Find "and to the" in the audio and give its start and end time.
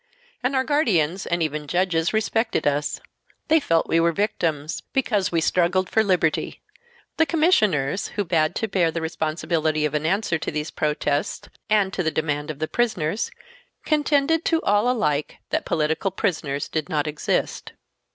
11.69-12.09